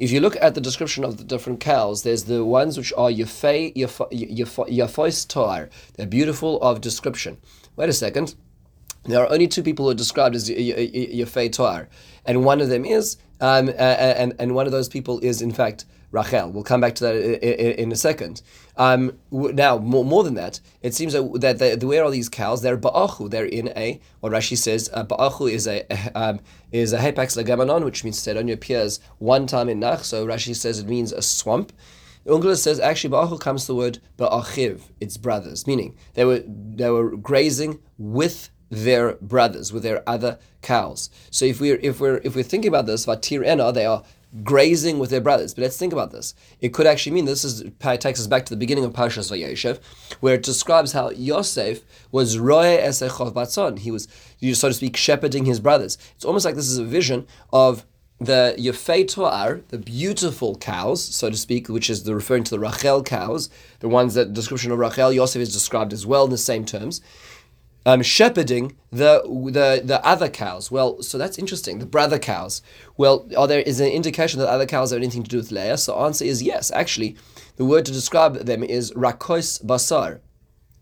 If 0.00 0.10
you 0.10 0.20
look 0.20 0.36
at 0.40 0.54
the 0.54 0.62
description 0.62 1.04
of 1.04 1.18
the 1.18 1.24
different 1.24 1.60
cows, 1.60 2.04
there's 2.04 2.24
the 2.24 2.42
ones 2.42 2.78
which 2.78 2.90
are 2.96 3.10
yafei, 3.10 3.74
yafois 3.76 5.28
toar. 5.28 5.68
They're 5.92 6.06
beautiful 6.06 6.58
of 6.62 6.80
description. 6.80 7.36
Wait 7.76 7.90
a 7.90 7.92
second. 7.92 8.34
There 9.04 9.22
are 9.22 9.32
only 9.32 9.48
two 9.48 9.62
people 9.62 9.86
who 9.86 9.92
are 9.92 9.94
described 9.94 10.34
as 10.34 10.50
yafei 10.50 11.52
toar, 11.52 11.88
and 12.26 12.44
one 12.44 12.60
of 12.60 12.68
them 12.68 12.84
is, 12.84 13.16
um, 13.40 13.70
and 13.78 14.34
and 14.38 14.54
one 14.54 14.66
of 14.66 14.72
those 14.72 14.88
people 14.88 15.18
is 15.20 15.40
in 15.40 15.52
fact 15.52 15.86
Rachel. 16.12 16.50
We'll 16.50 16.64
come 16.64 16.80
back 16.80 16.94
to 16.96 17.04
that 17.04 17.80
in 17.80 17.92
a 17.92 17.96
second. 17.96 18.42
Um, 18.76 19.18
now, 19.30 19.78
more, 19.78 20.04
more 20.04 20.24
than 20.24 20.34
that, 20.34 20.60
it 20.82 20.94
seems 20.94 21.12
that, 21.12 21.40
that 21.40 21.80
the, 21.80 21.86
where 21.86 22.04
are 22.04 22.10
these 22.10 22.28
cows? 22.28 22.62
They're 22.62 22.76
ba'achu. 22.76 23.30
They're 23.30 23.44
in 23.44 23.68
a 23.76 24.00
what 24.20 24.32
Rashi 24.32 24.56
says. 24.56 24.90
Uh, 24.92 25.04
ba'achu 25.04 25.50
is 25.50 25.66
a 25.66 25.86
um, 26.14 26.40
is 26.72 26.92
a 26.92 26.98
hapax 26.98 27.42
legomenon, 27.42 27.84
which 27.84 28.04
means 28.04 28.24
that 28.24 28.36
only 28.36 28.52
appears 28.52 29.00
one 29.18 29.46
time 29.46 29.68
in 29.68 29.80
Nach. 29.80 30.04
So 30.04 30.26
Rashi 30.26 30.54
says 30.54 30.78
it 30.78 30.88
means 30.88 31.12
a 31.12 31.22
swamp. 31.22 31.72
Ungla 32.26 32.56
says 32.56 32.80
actually 32.80 33.10
ba'achu 33.10 33.40
comes 33.40 33.66
the 33.66 33.74
word 33.74 33.98
ba'achiv. 34.18 34.82
It's 35.00 35.16
brothers, 35.16 35.66
meaning 35.66 35.96
they 36.14 36.24
were 36.24 36.42
they 36.46 36.90
were 36.90 37.16
grazing 37.16 37.80
with 37.98 38.50
their 38.70 39.14
brothers, 39.14 39.72
with 39.72 39.82
their 39.82 40.02
other 40.08 40.38
cows. 40.62 41.10
So 41.30 41.44
if 41.44 41.60
we're 41.60 41.78
if 41.82 42.00
we're 42.00 42.20
if 42.24 42.34
we're 42.34 42.44
thinking 42.44 42.68
about 42.68 42.86
this, 42.86 43.06
vatir 43.06 43.44
ena, 43.44 43.72
they 43.72 43.84
are 43.84 44.02
grazing 44.44 44.98
with 44.98 45.10
their 45.10 45.20
brothers. 45.20 45.54
But 45.54 45.62
let's 45.62 45.76
think 45.76 45.92
about 45.92 46.12
this. 46.12 46.34
It 46.60 46.72
could 46.72 46.86
actually 46.86 47.12
mean 47.12 47.24
this 47.24 47.44
is 47.44 47.64
takes 47.80 48.20
us 48.20 48.26
back 48.26 48.46
to 48.46 48.54
the 48.54 48.58
beginning 48.58 48.84
of 48.84 48.92
Parshas 48.92 49.30
Vayeshev, 49.30 49.80
where 50.20 50.36
it 50.36 50.42
describes 50.42 50.92
how 50.92 51.10
Yosef 51.10 51.82
was 52.12 52.38
roe 52.38 52.58
esechov 52.58 53.32
batzon. 53.32 53.80
He 53.80 53.90
was, 53.90 54.08
so 54.52 54.68
to 54.68 54.74
speak, 54.74 54.96
shepherding 54.96 55.46
his 55.46 55.60
brothers. 55.60 55.98
It's 56.14 56.24
almost 56.24 56.44
like 56.44 56.54
this 56.54 56.70
is 56.70 56.78
a 56.78 56.84
vision 56.84 57.26
of 57.52 57.84
the 58.20 58.54
Yefei 58.58 59.62
the 59.68 59.78
beautiful 59.78 60.54
cows, 60.56 61.02
so 61.02 61.30
to 61.30 61.36
speak, 61.36 61.68
which 61.68 61.88
is 61.88 62.02
the 62.02 62.14
referring 62.14 62.44
to 62.44 62.50
the 62.50 62.58
Rachel 62.58 63.02
cows, 63.02 63.48
the 63.80 63.88
ones 63.88 64.12
that 64.12 64.34
description 64.34 64.70
of 64.70 64.78
Rachel 64.78 65.10
Yosef 65.10 65.40
is 65.40 65.52
described 65.52 65.92
as 65.94 66.06
well 66.06 66.24
in 66.24 66.30
the 66.30 66.38
same 66.38 66.66
terms. 66.66 67.00
Um, 67.86 68.02
shepherding 68.02 68.76
the 68.90 69.22
the 69.24 69.80
the 69.82 70.04
other 70.04 70.28
cows. 70.28 70.70
Well, 70.70 71.02
so 71.02 71.16
that's 71.16 71.38
interesting. 71.38 71.78
The 71.78 71.86
brother 71.86 72.18
cows. 72.18 72.60
Well, 72.98 73.26
are 73.36 73.48
there 73.48 73.60
is 73.60 73.80
an 73.80 73.88
indication 73.88 74.38
that 74.40 74.48
other 74.48 74.66
cows 74.66 74.90
have 74.90 74.98
anything 74.98 75.22
to 75.22 75.30
do 75.30 75.38
with 75.38 75.50
Leah? 75.50 75.78
So 75.78 75.92
the 75.92 75.98
answer 76.00 76.24
is 76.26 76.42
yes. 76.42 76.70
Actually, 76.72 77.16
the 77.56 77.64
word 77.64 77.86
to 77.86 77.92
describe 77.92 78.34
them 78.34 78.62
is 78.62 78.92
rakos 78.92 79.64
basar. 79.64 80.20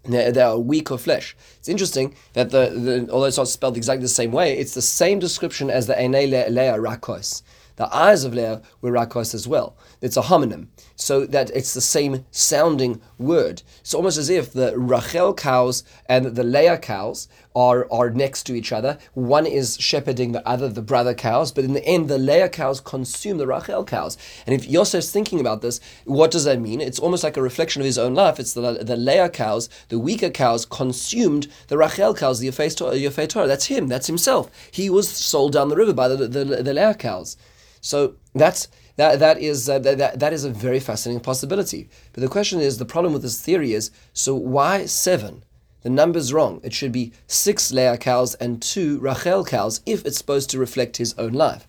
They, 0.05 0.31
they 0.33 0.41
are 0.41 0.59
weak 0.59 0.91
of 0.91 1.03
flesh. 1.03 1.37
It's 1.59 1.69
interesting 1.69 2.15
that 2.33 2.51
the, 2.51 2.71
the 2.71 3.13
although 3.13 3.27
it's 3.27 3.37
not 3.37 3.49
spelled 3.49 3.77
exactly 3.77 4.03
the 4.03 4.09
same 4.09 4.33
way, 4.33 4.59
it's 4.59 4.75
the 4.75 4.83
same 4.83 5.19
description 5.19 5.71
as 5.71 5.87
the 5.87 5.95
Enei 5.95 6.29
Leah 6.29 6.79
Rakos. 6.79 7.43
The 7.77 7.95
eyes 7.95 8.25
of 8.25 8.35
Leah 8.35 8.61
were 8.81 8.91
rakos 8.91 9.35
as 9.35 9.47
well. 9.47 9.77
It's 10.01 10.17
a 10.17 10.23
homonym, 10.23 10.69
so 10.95 11.27
that 11.27 11.51
it's 11.51 11.75
the 11.75 11.81
same 11.81 12.25
sounding 12.31 13.01
word. 13.19 13.63
It's 13.81 13.95
almost 13.95 14.17
as 14.17 14.31
if 14.31 14.53
the 14.53 14.79
Rachel 14.79 15.35
cows 15.35 15.83
and 16.07 16.27
the 16.37 16.45
Leah 16.45 16.79
cows 16.79 17.27
are, 17.55 17.89
are 17.91 18.11
next 18.11 18.45
to 18.45 18.55
each 18.55 18.71
other. 18.71 18.99
One 19.15 19.45
is 19.45 19.77
shepherding 19.81 20.33
the 20.33 20.47
other, 20.47 20.69
the 20.69 20.83
brother 20.83 21.15
cows, 21.15 21.51
but 21.51 21.65
in 21.65 21.73
the 21.73 21.85
end, 21.85 22.09
the 22.09 22.19
Leah 22.19 22.49
cows 22.49 22.81
consume 22.81 23.39
the 23.39 23.47
Rachel 23.47 23.85
cows. 23.85 24.17
And 24.47 24.55
if 24.55 24.69
Yosef's 24.69 25.11
thinking 25.11 25.41
about 25.41 25.63
this, 25.63 25.81
what 26.05 26.31
does 26.31 26.45
that 26.45 26.61
mean? 26.61 26.81
It's 26.81 27.01
almost 27.01 27.25
like 27.25 27.37
a 27.37 27.43
reflection 27.43 27.83
of 27.83 27.87
his 27.87 27.99
own 27.99 28.15
life. 28.15 28.39
It's 28.39 28.55
the, 28.55 28.85
the 28.85 28.97
Leah 28.97 29.31
cows, 29.31 29.69
the 29.89 29.99
weaker 29.99 30.31
cows, 30.31 30.65
consumed 30.65 31.49
the 31.67 31.77
Rachel 31.77 32.15
cows, 32.15 32.39
the 32.39 32.49
Yefei 32.49 33.29
Toar. 33.29 33.47
That's 33.49 33.67
him, 33.67 33.89
that's 33.89 34.07
himself. 34.07 34.51
He 34.71 34.89
was 34.89 35.09
sold 35.09 35.53
down 35.53 35.69
the 35.69 35.77
river 35.77 35.93
by 35.93 36.07
the, 36.07 36.29
the, 36.29 36.45
the 36.45 36.75
Leah 36.75 36.95
cows. 36.95 37.37
So 37.81 38.15
that's 38.35 38.69
that 38.99 39.21
that 39.21 39.41
is 39.41 39.69
uh, 39.69 39.79
that, 39.79 40.19
that 40.19 40.33
is 40.33 40.45
a 40.45 40.51
very 40.51 40.81
fascinating 40.81 41.23
possibility. 41.23 41.89
But 42.13 42.21
the 42.21 42.29
question 42.29 42.61
is, 42.61 42.79
the 42.79 42.85
problem 42.85 43.13
with 43.13 43.23
this 43.23 43.41
theory 43.41 43.73
is, 43.73 43.93
so 44.13 44.35
why 44.35 44.87
seven? 44.87 45.45
The 45.83 45.91
number's 45.91 46.33
wrong. 46.33 46.61
It 46.65 46.75
should 46.75 46.91
be 46.91 47.13
six 47.29 47.71
Leah 47.71 47.97
cows 47.99 48.35
and 48.35 48.61
two 48.61 48.99
Rachel 48.99 49.45
cows 49.45 49.81
if 49.87 50.05
it's 50.05 50.19
supposed 50.19 50.51
to 50.51 50.59
reflect 50.59 50.97
his 50.97 51.15
own 51.17 51.33
life. 51.33 51.69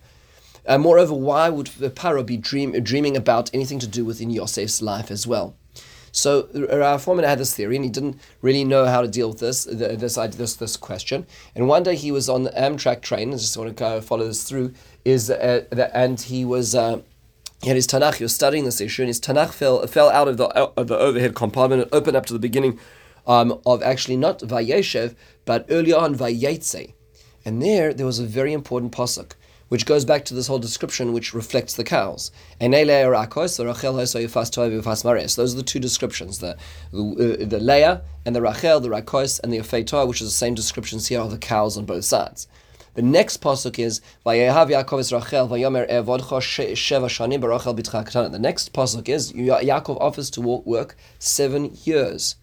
Uh, 0.66 0.78
moreover, 0.78 1.14
why 1.14 1.48
would 1.48 1.66
Paro 1.66 2.26
be 2.26 2.36
dream, 2.36 2.72
dreaming 2.82 3.16
about 3.16 3.48
anything 3.54 3.78
to 3.78 3.86
do 3.86 4.04
within 4.04 4.30
Yosef's 4.30 4.82
life 4.82 5.12
as 5.12 5.24
well? 5.24 5.54
So 6.10 6.48
Rav 6.52 7.04
Fohrman 7.04 7.24
had 7.24 7.38
this 7.38 7.54
theory, 7.54 7.76
and 7.76 7.84
he 7.84 7.90
didn't 7.90 8.18
really 8.42 8.64
know 8.64 8.86
how 8.86 9.02
to 9.02 9.08
deal 9.08 9.28
with 9.28 9.38
this 9.38 9.66
this 9.66 10.16
this 10.16 10.56
this 10.56 10.76
question. 10.76 11.28
And 11.54 11.68
one 11.68 11.84
day 11.84 11.94
he 11.94 12.10
was 12.10 12.28
on 12.28 12.42
the 12.42 12.50
Amtrak 12.50 13.02
train. 13.02 13.28
I 13.32 13.36
just 13.36 13.56
want 13.56 13.76
to 13.76 14.02
follow 14.02 14.26
this 14.26 14.42
through. 14.42 14.74
Is 15.04 15.30
uh, 15.30 15.64
and 15.94 16.20
he 16.20 16.44
was. 16.44 16.74
Uh, 16.74 17.02
he 17.62 17.68
had 17.68 17.76
his 17.76 17.86
Tanakh, 17.86 18.14
he 18.14 18.24
was 18.24 18.34
studying 18.34 18.64
this 18.64 18.80
issue, 18.80 19.02
and 19.02 19.08
his 19.08 19.20
Tanakh 19.20 19.52
fell, 19.52 19.86
fell 19.86 20.08
out 20.08 20.28
of 20.28 20.36
the, 20.38 20.46
of 20.46 20.88
the 20.88 20.98
overhead 20.98 21.34
compartment 21.34 21.82
and 21.82 21.94
opened 21.94 22.16
up 22.16 22.26
to 22.26 22.32
the 22.32 22.38
beginning 22.38 22.78
um, 23.26 23.60
of 23.66 23.82
actually 23.82 24.16
not 24.16 24.40
Vayeshev, 24.40 25.14
but 25.44 25.66
earlier 25.68 25.96
on 25.96 26.14
Vayetze. 26.14 26.94
And 27.44 27.62
there, 27.62 27.92
there 27.92 28.06
was 28.06 28.18
a 28.18 28.24
very 28.24 28.52
important 28.52 28.92
pasuk 28.92 29.32
which 29.68 29.86
goes 29.86 30.04
back 30.04 30.24
to 30.24 30.34
this 30.34 30.48
whole 30.48 30.58
description 30.58 31.12
which 31.12 31.32
reflects 31.32 31.74
the 31.74 31.84
cows. 31.84 32.32
Those 32.58 32.74
are 32.74 32.88
the 35.56 35.62
two 35.64 35.78
descriptions, 35.78 36.40
the, 36.40 36.56
the, 36.92 37.46
the 37.48 37.60
Leah 37.60 38.02
and 38.26 38.34
the 38.34 38.42
Rachel, 38.42 38.80
the 38.80 38.88
Rakos 38.88 39.38
and 39.40 39.52
the 39.52 39.58
Yefei 39.58 40.08
which 40.08 40.20
is 40.20 40.26
the 40.26 40.32
same 40.32 40.54
descriptions 40.54 41.06
here 41.06 41.20
of 41.20 41.30
the 41.30 41.38
cows 41.38 41.78
on 41.78 41.84
both 41.84 42.04
sides. 42.04 42.48
The 42.94 43.02
next 43.02 43.40
pasuk 43.40 43.78
is 43.78 44.00
Vayehav 44.26 44.68
Yaakov 44.68 45.12
Rachel 45.12 45.46
Vayomer 45.46 45.88
Evodcho 45.88 46.40
Sheva 46.72 47.06
Shanim 47.06 47.40
Bitcha 47.40 48.32
The 48.32 48.38
next 48.38 48.72
pasuk 48.72 49.08
is 49.08 49.32
Yaakov 49.32 50.00
offers 50.00 50.28
to 50.30 50.40
work 50.40 50.96
seven 51.20 51.76
years 51.84 52.34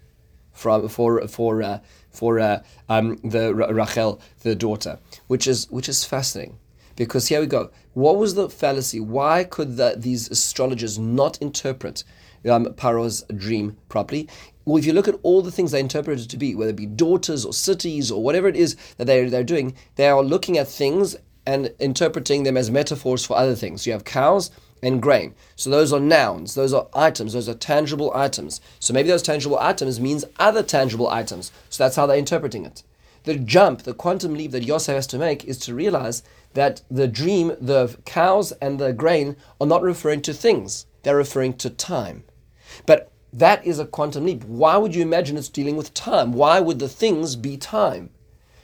from 0.54 0.88
for 0.88 1.27
for 1.27 1.62
uh, 1.62 1.80
for 2.12 2.39
uh, 2.39 2.63
um, 2.88 3.18
the 3.25 3.54
Rachel 3.54 4.22
the 4.44 4.56
daughter, 4.56 5.00
which 5.27 5.48
is 5.48 5.70
which 5.70 5.89
is 5.89 6.06
fascinating. 6.06 6.58
Because 6.96 7.27
here 7.27 7.42
we 7.42 7.46
go. 7.48 7.70
What 7.94 8.18
was 8.18 8.36
the 8.36 8.50
fallacy? 8.50 9.01
Why 9.01 9.44
could 9.44 9.75
the, 9.75 9.96
these 9.98 10.32
astrologers 10.32 10.98
not 10.98 11.39
interpret 11.42 12.04
um, 12.50 12.74
Paro's 12.74 13.24
dream 13.36 13.77
properly? 13.89 14.30
Well, 14.67 14.75
if 14.75 14.86
you 14.86 14.91
look 14.91 15.07
at 15.07 15.17
all 15.24 15.41
the 15.41 15.50
things 15.50 15.71
they 15.71 15.79
interpreted 15.79 16.29
to 16.29 16.36
be, 16.36 16.53
whether 16.53 16.71
it 16.71 16.75
be 16.75 16.86
daughters 16.86 17.45
or 17.45 17.53
cities 17.53 18.12
or 18.12 18.21
whatever 18.21 18.50
it 18.50 18.57
is 18.57 18.75
that 18.97 19.07
they're, 19.07 19.29
they're 19.29 19.41
doing, 19.41 19.74
they 19.95 20.09
are 20.09 20.21
looking 20.21 20.57
at 20.57 20.67
things 20.67 21.15
and 21.45 21.74
interpreting 21.79 22.43
them 22.43 22.57
as 22.57 22.69
metaphors 22.69 23.25
for 23.25 23.38
other 23.38 23.55
things. 23.55 23.88
You 23.88 23.93
have 23.93 24.03
cows 24.03 24.51
and 24.83 25.01
grain. 25.01 25.36
So 25.55 25.69
those 25.69 25.93
are 25.93 26.01
nouns, 26.01 26.55
those 26.55 26.74
are 26.74 26.89
items, 26.93 27.31
those 27.31 27.47
are 27.47 27.53
tangible 27.53 28.12
items. 28.13 28.59
So 28.81 28.93
maybe 28.93 29.07
those 29.07 29.21
tangible 29.21 29.57
items 29.57 30.01
means 30.01 30.25
other 30.38 30.63
tangible 30.63 31.07
items. 31.07 31.53
So 31.69 31.86
that's 31.86 31.95
how 31.95 32.05
they're 32.05 32.17
interpreting 32.17 32.65
it. 32.65 32.83
The 33.24 33.36
jump, 33.36 33.83
the 33.83 33.93
quantum 33.93 34.33
leap 34.33 34.51
that 34.51 34.65
Yosef 34.65 34.93
has 34.93 35.07
to 35.07 35.17
make 35.17 35.45
is 35.45 35.59
to 35.59 35.74
realize 35.74 36.24
that 36.55 36.81
the 36.91 37.07
dream, 37.07 37.55
the 37.62 37.97
cows 38.03 38.51
and 38.62 38.79
the 38.79 38.91
grain 38.91 39.38
are 39.62 39.67
not 39.67 39.81
referring 39.81 40.24
to 40.24 40.33
things, 40.33 40.88
they're 41.03 41.15
referring 41.15 41.53
to 41.53 41.69
time. 41.69 42.25
But 42.86 43.13
that 43.38 43.65
is 43.65 43.77
a 43.77 43.86
quantum 43.86 44.25
leap. 44.25 44.44
Why 44.44 44.77
would 44.77 44.96
you 44.96 45.01
imagine 45.01 45.38
it's 45.38 45.48
dealing 45.48 45.77
with 45.77 45.94
time? 45.94 46.34
Why 46.34 46.60
would 46.60 46.79
the 46.79 46.89
things 46.89 47.36
be 47.36 47.56
time? 47.56 48.10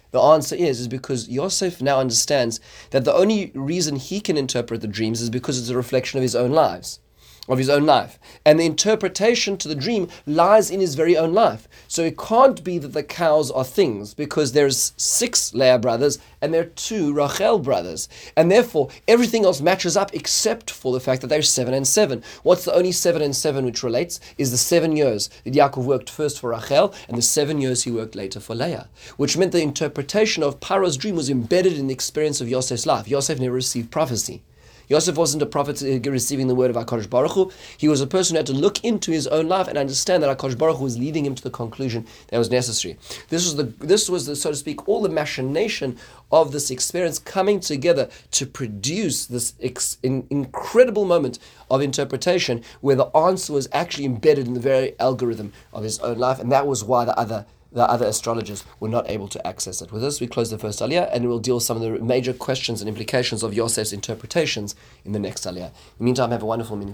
The 0.09 0.19
answer 0.19 0.55
is, 0.55 0.79
is 0.79 0.87
because 0.87 1.29
Yosef 1.29 1.81
now 1.81 1.99
understands 1.99 2.59
that 2.89 3.05
the 3.05 3.13
only 3.13 3.51
reason 3.53 3.95
he 3.95 4.19
can 4.19 4.37
interpret 4.37 4.81
the 4.81 4.87
dreams 4.87 5.21
is 5.21 5.29
because 5.29 5.59
it's 5.59 5.69
a 5.69 5.77
reflection 5.77 6.17
of 6.17 6.23
his 6.23 6.35
own 6.35 6.51
lives 6.51 6.99
of 7.47 7.57
his 7.57 7.69
own 7.69 7.85
life. 7.85 8.17
And 8.45 8.59
the 8.59 8.65
interpretation 8.65 9.57
to 9.57 9.67
the 9.67 9.75
dream 9.75 10.07
lies 10.25 10.71
in 10.71 10.79
his 10.79 10.95
very 10.95 11.17
own 11.17 11.33
life. 11.33 11.67
So 11.87 12.03
it 12.03 12.17
can't 12.17 12.63
be 12.63 12.77
that 12.77 12.93
the 12.93 13.03
cows 13.03 13.51
are 13.51 13.65
things 13.65 14.13
because 14.13 14.53
there's 14.53 14.93
six 14.95 15.53
Leah 15.53 15.79
brothers 15.79 16.19
and 16.41 16.53
there 16.53 16.61
are 16.61 16.65
two 16.65 17.13
Rachel 17.13 17.59
brothers. 17.59 18.07
And 18.37 18.49
therefore, 18.49 18.89
everything 19.07 19.43
else 19.43 19.61
matches 19.61 19.97
up 19.97 20.13
except 20.13 20.71
for 20.71 20.93
the 20.93 21.01
fact 21.01 21.21
that 21.21 21.27
there's 21.27 21.49
seven 21.49 21.73
and 21.73 21.87
seven. 21.87 22.23
What's 22.43 22.65
the 22.65 22.73
only 22.73 22.93
seven 22.93 23.21
and 23.21 23.35
seven 23.35 23.65
which 23.65 23.83
relates 23.83 24.19
is 24.37 24.51
the 24.51 24.57
seven 24.57 24.95
years 24.95 25.29
that 25.43 25.53
Yaakov 25.53 25.83
worked 25.83 26.09
first 26.09 26.39
for 26.39 26.51
Rachel 26.51 26.93
and 27.09 27.17
the 27.17 27.21
seven 27.21 27.59
years 27.59 27.83
he 27.83 27.91
worked 27.91 28.15
later 28.15 28.39
for 28.39 28.55
Leah, 28.55 28.87
which 29.17 29.37
meant 29.37 29.51
the 29.51 29.61
interpretation 29.61 30.43
of 30.43 30.61
Paro's 30.61 30.97
dream 30.97 31.15
was 31.15 31.29
embedded 31.29 31.73
in 31.73 31.87
the 31.87 31.93
experience 31.93 32.39
of 32.39 32.49
Yosef's 32.49 32.85
life. 32.85 33.07
Yosef 33.07 33.39
never 33.39 33.53
received 33.53 33.91
prophecy. 33.91 34.43
Yosef 34.87 35.17
wasn't 35.17 35.43
a 35.43 35.45
prophet 35.45 35.81
uh, 35.81 36.11
receiving 36.11 36.47
the 36.47 36.55
word 36.55 36.69
of 36.69 36.75
HaKadosh 36.75 37.09
Baruch 37.09 37.31
Hu. 37.31 37.51
He 37.77 37.87
was 37.87 38.01
a 38.01 38.07
person 38.07 38.35
who 38.35 38.39
had 38.39 38.47
to 38.47 38.53
look 38.53 38.83
into 38.83 39.11
his 39.11 39.27
own 39.27 39.47
life 39.47 39.67
and 39.67 39.77
understand 39.77 40.23
that 40.23 40.37
HaKadosh 40.37 40.57
Baruch 40.57 40.77
Hu 40.77 40.83
was 40.83 40.97
leading 40.97 41.25
him 41.25 41.35
to 41.35 41.43
the 41.43 41.49
conclusion 41.49 42.05
that 42.27 42.37
was 42.37 42.51
necessary. 42.51 42.97
This 43.29 43.45
was 43.45 43.55
the, 43.55 43.63
this 43.63 44.09
was 44.09 44.25
the, 44.25 44.35
so 44.35 44.51
to 44.51 44.55
speak, 44.55 44.87
all 44.87 45.01
the 45.01 45.09
machination 45.09 45.97
of 46.31 46.51
this 46.51 46.71
experience 46.71 47.19
coming 47.19 47.59
together 47.59 48.09
to 48.31 48.45
produce 48.45 49.25
this 49.25 49.53
ex, 49.61 49.97
in, 50.03 50.27
incredible 50.29 51.05
moment 51.05 51.39
of 51.69 51.81
interpretation 51.81 52.63
where 52.81 52.95
the 52.95 53.05
answer 53.15 53.53
was 53.53 53.69
actually 53.71 54.05
embedded 54.05 54.47
in 54.47 54.53
the 54.53 54.59
very 54.59 54.99
algorithm 54.99 55.53
of 55.71 55.83
his 55.83 55.99
own 55.99 56.17
life. 56.17 56.39
And 56.39 56.51
that 56.51 56.67
was 56.67 56.83
why 56.83 57.05
the 57.05 57.17
other 57.17 57.45
the 57.73 57.89
other 57.89 58.05
astrologers 58.05 58.63
were 58.79 58.87
not 58.87 59.09
able 59.09 59.27
to 59.27 59.45
access 59.45 59.81
it. 59.81 59.91
With 59.91 60.01
this, 60.01 60.21
we 60.21 60.27
close 60.27 60.51
the 60.51 60.57
first 60.57 60.79
aliyah, 60.79 61.09
and 61.11 61.27
we'll 61.27 61.39
deal 61.39 61.55
with 61.55 61.63
some 61.63 61.77
of 61.77 61.83
the 61.83 61.99
major 61.99 62.33
questions 62.33 62.81
and 62.81 62.87
implications 62.87 63.43
of 63.43 63.53
Yosef's 63.53 63.91
interpretations 63.91 64.75
in 65.03 65.11
the 65.11 65.19
next 65.19 65.43
aliyah. 65.45 65.67
In 65.67 65.97
the 65.97 66.03
meantime, 66.03 66.31
have 66.31 66.43
a 66.43 66.45
wonderful, 66.45 66.75
meaningful 66.75 66.91